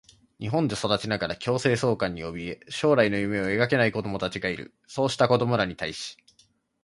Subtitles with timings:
[0.39, 4.73] 日本で育ちながら強制送還におびえ、将来の夢を描けない子どもたちがいる。
[4.87, 6.17] そうした子どもらに対し、